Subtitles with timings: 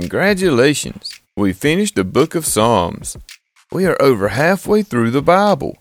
[0.00, 1.20] Congratulations!
[1.36, 3.18] We finished the book of Psalms.
[3.70, 5.76] We are over halfway through the Bible.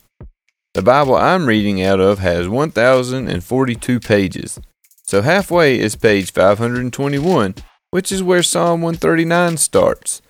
[0.74, 4.60] The Bible I'm reading out of has 1,042 pages,
[5.04, 7.56] so halfway is page 521,
[7.92, 10.22] which is where Psalm 139 starts.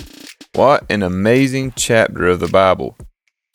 [0.53, 2.95] What an amazing chapter of the Bible.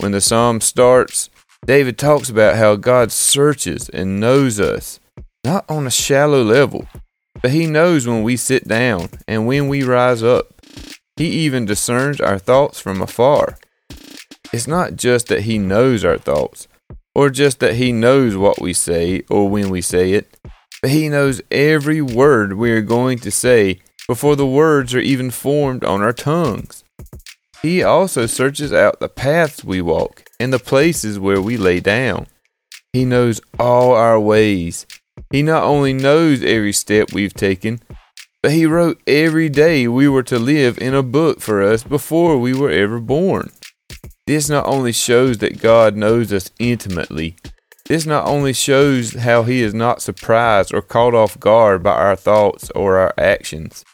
[0.01, 1.31] When the psalm starts,
[1.65, 4.99] David talks about how God searches and knows us,
[5.45, 6.89] not on a shallow level,
[7.45, 10.63] but he knows when we sit down and when we rise up.
[11.15, 13.59] He even discerns our thoughts from afar.
[14.51, 16.69] It's not just that he knows our thoughts,
[17.15, 20.39] or just that he knows what we say or when we say it,
[20.81, 25.31] but he knows every word we are going to say before the words are even
[25.31, 26.83] formed on our tongues.
[27.61, 32.27] He also searches out the paths we walk and the places where we lay down.
[32.95, 34.87] He knows all our ways
[35.35, 37.81] he not only knows every step we've taken,
[38.41, 42.39] but He wrote every day we were to live in a book for us before
[42.39, 43.51] we were ever born.
[44.29, 47.35] This not only shows that God knows us intimately,
[47.87, 52.15] this not only shows how He is not surprised or caught off guard by our
[52.15, 53.85] thoughts or our actions,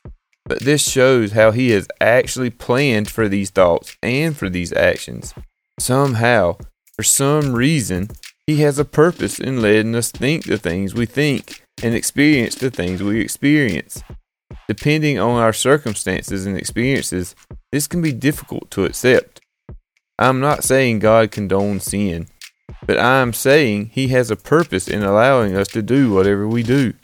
[0.44, 5.32] but this shows how He has actually planned for these thoughts and for these actions.
[5.78, 6.58] Somehow,
[6.96, 8.10] for some reason,
[8.50, 12.68] he has a purpose in letting us think the things we think and experience the
[12.68, 14.02] things we experience.
[14.66, 17.36] Depending on our circumstances and experiences,
[17.70, 19.40] this can be difficult to accept.
[20.18, 22.26] I'm not saying God condones sin,
[22.84, 26.64] but I am saying He has a purpose in allowing us to do whatever we
[26.64, 26.94] do.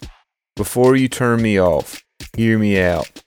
[0.57, 2.03] Before you turn me off,
[2.35, 3.23] hear me out.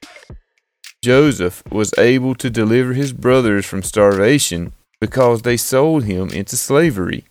[1.03, 7.25] Joseph was able to deliver his brothers from starvation because they sold him into slavery.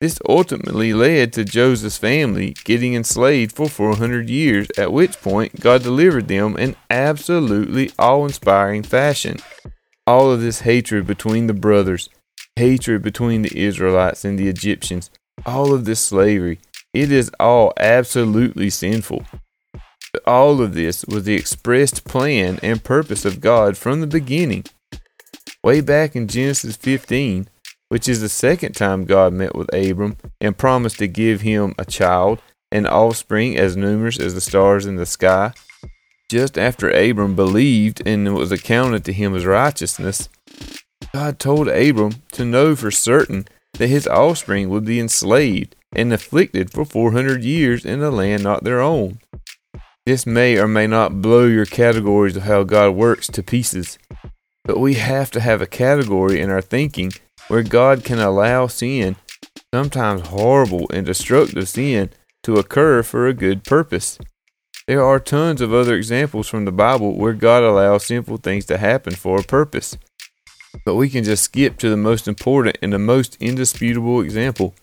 [0.00, 5.82] This ultimately led to Joseph's family getting enslaved for 400 years, at which point God
[5.82, 9.38] delivered them in absolutely awe inspiring fashion.
[10.06, 12.08] All of this hatred between the brothers,
[12.56, 15.10] hatred between the Israelites and the Egyptians,
[15.44, 16.60] all of this slavery,
[16.94, 19.26] it is all absolutely sinful.
[20.26, 24.64] All of this was the expressed plan and purpose of God from the beginning.
[25.62, 27.48] Way back in Genesis 15,
[27.90, 31.84] which is the second time God met with Abram and promised to give him a
[31.84, 32.40] child,
[32.70, 35.52] an offspring as numerous as the stars in the sky.
[36.30, 40.28] Just after Abram believed and it was accounted to him as righteousness,
[41.12, 46.70] God told Abram to know for certain that his offspring would be enslaved and afflicted
[46.70, 49.18] for 400 years in a land not their own.
[50.06, 53.98] This may or may not blow your categories of how God works to pieces,
[54.64, 57.10] but we have to have a category in our thinking
[57.50, 59.16] where God can allow sin,
[59.74, 62.10] sometimes horrible and destructive sin,
[62.44, 64.20] to occur for a good purpose.
[64.86, 68.78] There are tons of other examples from the Bible where God allows sinful things to
[68.78, 69.96] happen for a purpose.
[70.84, 74.76] But we can just skip to the most important and the most indisputable example.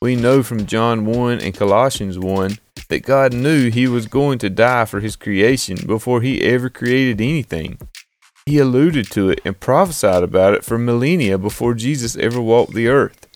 [0.00, 2.56] We know from John 1 and Colossians 1
[2.88, 7.20] that God knew he was going to die for his creation before he ever created
[7.20, 7.78] anything.
[8.46, 12.86] He alluded to it and prophesied about it for millennia before Jesus ever walked the
[12.86, 13.26] earth.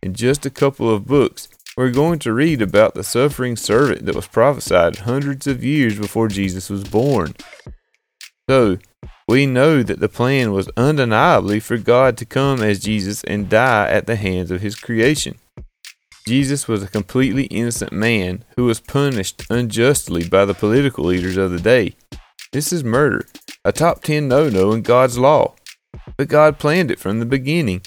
[0.00, 4.14] In just a couple of books, we're going to read about the suffering servant that
[4.14, 7.34] was prophesied hundreds of years before Jesus was born.
[8.48, 8.78] So,
[9.26, 13.88] we know that the plan was undeniably for God to come as Jesus and die
[13.88, 15.36] at the hands of his creation.
[16.28, 21.50] Jesus was a completely innocent man who was punished unjustly by the political leaders of
[21.50, 21.96] the day.
[22.52, 23.26] This is murder,
[23.64, 25.54] a top 10 no no in God's law.
[26.16, 27.82] But God planned it from the beginning.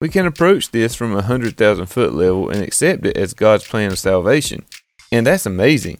[0.00, 3.92] We can approach this from a 100,000 foot level and accept it as God's plan
[3.92, 4.64] of salvation.
[5.10, 5.98] And that's amazing.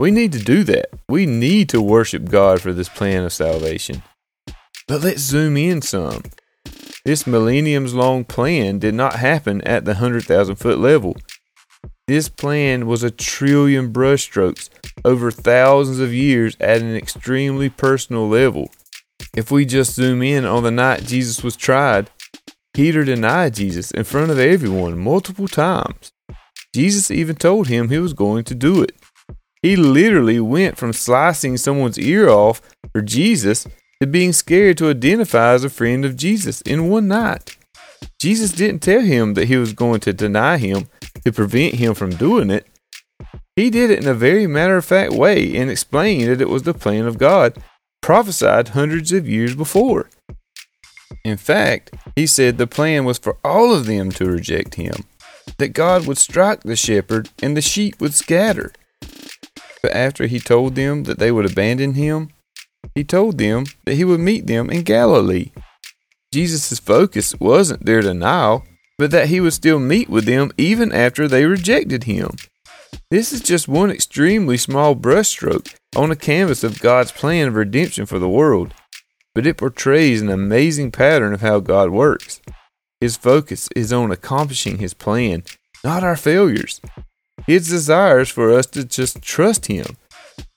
[0.00, 0.86] We need to do that.
[1.08, 4.02] We need to worship God for this plan of salvation.
[4.88, 6.22] But let's zoom in some.
[7.04, 11.16] This millenniums long plan did not happen at the 100,000 foot level.
[12.06, 14.68] This plan was a trillion brushstrokes
[15.06, 18.70] over thousands of years at an extremely personal level.
[19.34, 22.10] If we just zoom in on the night Jesus was tried,
[22.74, 26.12] Peter denied Jesus in front of everyone multiple times.
[26.74, 28.92] Jesus even told him he was going to do it.
[29.62, 32.60] He literally went from slicing someone's ear off
[32.92, 33.66] for Jesus
[34.02, 37.56] to being scared to identify as a friend of Jesus in one night.
[38.20, 40.88] Jesus didn't tell him that he was going to deny him
[41.24, 42.66] to prevent him from doing it.
[43.56, 46.64] He did it in a very matter of fact way and explained that it was
[46.64, 47.56] the plan of God,
[48.02, 50.10] prophesied hundreds of years before.
[51.24, 55.04] In fact, he said the plan was for all of them to reject him,
[55.58, 58.72] that God would strike the shepherd and the sheep would scatter.
[59.82, 62.30] But after he told them that they would abandon him,
[62.94, 65.50] he told them that he would meet them in Galilee.
[66.34, 68.64] Jesus' focus wasn't their denial,
[68.98, 72.30] but that he would still meet with them even after they rejected him.
[73.08, 78.04] This is just one extremely small brushstroke on a canvas of God's plan of redemption
[78.04, 78.74] for the world,
[79.32, 82.40] but it portrays an amazing pattern of how God works.
[83.00, 85.44] His focus is on accomplishing His plan,
[85.84, 86.80] not our failures.
[87.46, 89.96] His desire is for us to just trust Him.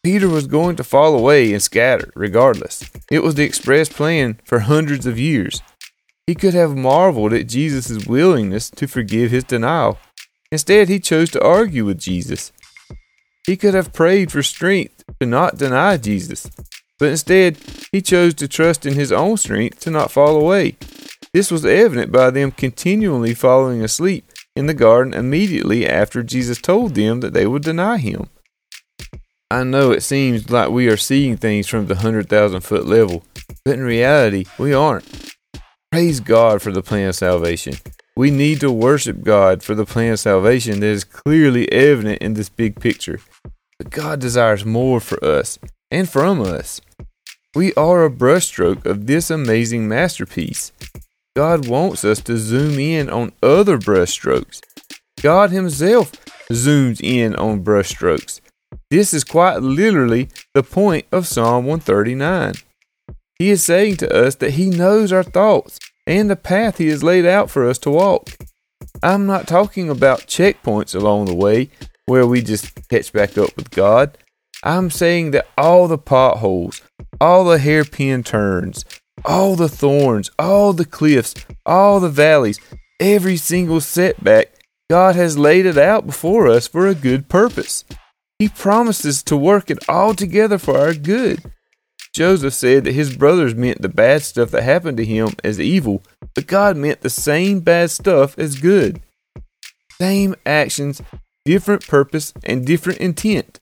[0.07, 2.89] Peter was going to fall away and scatter, regardless.
[3.11, 5.61] It was the express plan for hundreds of years.
[6.25, 9.99] He could have marveled at Jesus' willingness to forgive his denial.
[10.49, 12.53] Instead, he chose to argue with Jesus.
[13.45, 16.49] He could have prayed for strength to not deny Jesus,
[16.99, 17.57] but instead,
[17.91, 20.77] he chose to trust in his own strength to not fall away.
[21.33, 26.95] This was evident by them continually falling asleep in the garden immediately after Jesus told
[26.95, 28.29] them that they would deny him.
[29.49, 33.23] I know it seems like we are seeing things from the 100,000 foot level,
[33.63, 35.33] but in reality, we aren't.
[35.89, 37.75] Praise God for the plan of salvation.
[38.17, 42.33] We need to worship God for the plan of salvation that is clearly evident in
[42.33, 43.21] this big picture.
[43.79, 45.57] But God desires more for us
[45.89, 46.81] and from us.
[47.55, 50.73] We are a brushstroke of this amazing masterpiece.
[51.37, 54.59] God wants us to zoom in on other brushstrokes.
[55.21, 56.11] God Himself
[56.51, 58.41] zooms in on brushstrokes.
[58.89, 62.53] This is quite literally the point of Psalm 139.
[63.37, 67.03] He is saying to us that He knows our thoughts and the path He has
[67.03, 68.29] laid out for us to walk.
[69.03, 71.69] I'm not talking about checkpoints along the way
[72.05, 74.17] where we just catch back up with God.
[74.63, 76.81] I'm saying that all the potholes,
[77.21, 78.85] all the hairpin turns,
[79.23, 81.35] all the thorns, all the cliffs,
[81.65, 82.59] all the valleys,
[82.99, 84.47] every single setback,
[84.89, 87.83] God has laid it out before us for a good purpose.
[88.39, 91.51] He promises to work it all together for our good.
[92.13, 96.01] Joseph said that his brothers meant the bad stuff that happened to him as evil,
[96.35, 99.01] but God meant the same bad stuff as good.
[99.99, 101.01] Same actions,
[101.45, 103.59] different purpose, and different intent.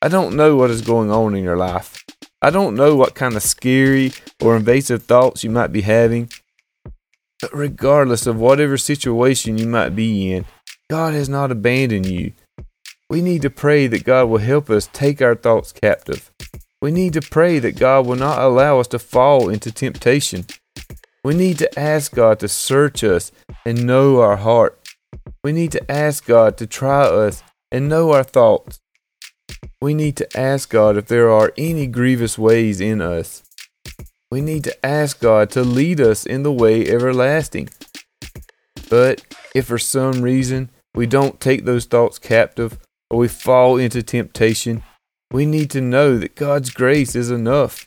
[0.00, 2.04] I don't know what is going on in your life.
[2.40, 6.30] I don't know what kind of scary or invasive thoughts you might be having.
[7.40, 10.44] But regardless of whatever situation you might be in,
[10.90, 12.32] God has not abandoned you.
[13.10, 16.30] We need to pray that God will help us take our thoughts captive.
[16.80, 20.46] We need to pray that God will not allow us to fall into temptation.
[21.22, 23.32] We need to ask God to search us
[23.64, 24.78] and know our heart.
[25.42, 28.80] We need to ask God to try us and know our thoughts.
[29.80, 33.42] We need to ask God if there are any grievous ways in us.
[34.30, 37.68] We need to ask God to lead us in the way everlasting.
[38.88, 39.22] But
[39.54, 42.78] if for some reason we don't take those thoughts captive
[43.14, 44.82] or we fall into temptation,
[45.30, 47.86] we need to know that God's grace is enough.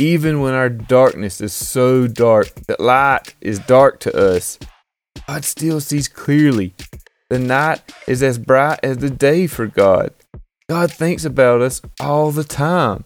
[0.00, 4.58] Even when our darkness is so dark that light is dark to us,
[5.28, 6.74] God still sees clearly.
[7.30, 10.12] The night is as bright as the day for God.
[10.68, 13.04] God thinks about us all the time.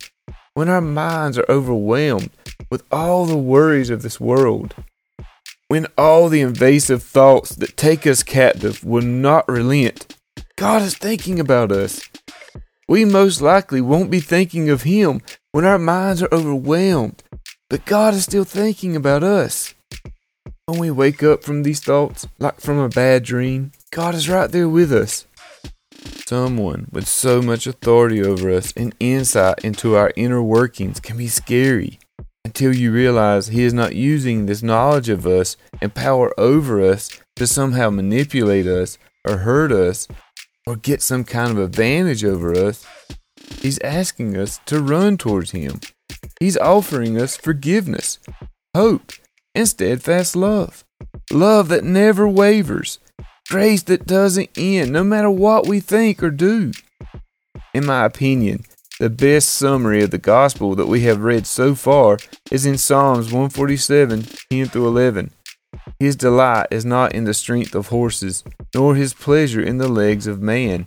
[0.55, 2.31] When our minds are overwhelmed
[2.71, 4.75] with all the worries of this world,
[5.69, 10.17] when all the invasive thoughts that take us captive will not relent,
[10.61, 12.07] God is thinking about us
[12.87, 17.23] we most likely won't be thinking of Him when our minds are overwhelmed,
[17.71, 19.75] but God is still thinking about us.
[20.67, 24.51] When we wake up from these thoughts, like from a bad dream, God is right
[24.51, 25.27] there with us.
[26.27, 31.29] Someone with so much authority over us and insight into our inner workings can be
[31.29, 32.01] scary
[32.45, 37.09] until you realize He is not using this knowledge of us and power over us
[37.37, 40.07] to somehow manipulate us or hurt us
[40.67, 42.85] or get some kind of advantage over us.
[43.61, 45.81] He's asking us to run towards Him.
[46.39, 48.19] He's offering us forgiveness,
[48.75, 49.13] hope,
[49.55, 50.85] and steadfast love.
[51.33, 52.99] Love that never wavers,
[53.49, 56.73] grace that doesn't end no matter what we think or do.
[57.73, 58.65] In my opinion,
[58.99, 62.19] the best summary of the gospel that we have read so far
[62.51, 65.31] is in Psalms 147 10 through 11.
[66.01, 68.43] His delight is not in the strength of horses,
[68.75, 70.87] nor his pleasure in the legs of man.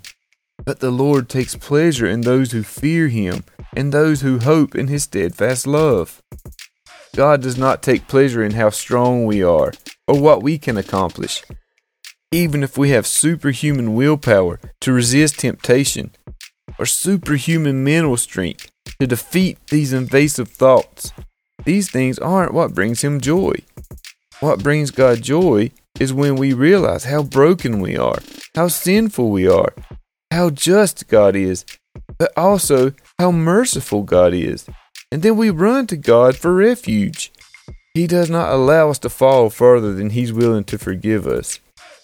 [0.65, 3.43] But the Lord takes pleasure in those who fear him,
[3.75, 6.23] and those who hope in his steadfast love.
[7.15, 9.71] God does not take pleasure in how strong we are,
[10.07, 11.43] or what we can accomplish.
[12.31, 16.11] Even if we have superhuman willpower to resist temptation,
[16.79, 21.13] or superhuman mental strength to defeat these invasive thoughts,
[21.65, 23.53] these things aren't what brings him joy.
[24.43, 25.71] What brings God joy
[26.01, 28.19] is when we realize how broken we are,
[28.53, 29.73] how sinful we are,
[30.31, 31.63] how just God is,
[32.17, 34.67] but also how merciful God is,
[35.13, 37.31] and then we run to God for refuge.
[37.93, 41.61] He does not allow us to fall further than He's willing to forgive us.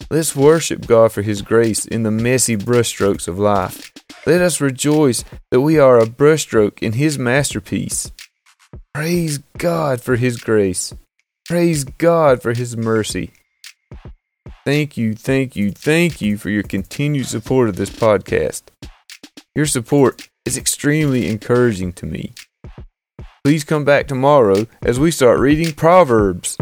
[0.10, 3.92] Let's worship God for His grace in the messy brushstrokes of life.
[4.26, 8.14] Let us rejoice that we are a brushstroke in His masterpiece.
[8.94, 10.94] Praise God for His grace.
[11.50, 13.32] Praise God for His mercy.
[14.68, 18.66] Thank you, thank you, thank you for your continued support of this podcast.
[19.56, 22.34] Your support is extremely encouraging to me.
[23.44, 26.56] Please come back tomorrow as we start reading Proverbs.